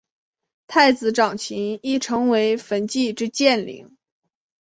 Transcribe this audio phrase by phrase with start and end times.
[0.65, 3.95] 太子长琴亦成为焚寂之剑灵。